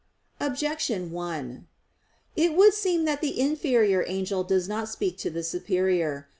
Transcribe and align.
Objection 0.39 1.11
1: 1.11 1.67
It 2.35 2.55
would 2.55 2.73
seem 2.73 3.05
that 3.05 3.21
the 3.21 3.39
inferior 3.39 4.03
angel 4.07 4.43
does 4.43 4.67
not 4.67 4.89
speak 4.89 5.15
to 5.19 5.29
the 5.29 5.43
superior. 5.43 6.27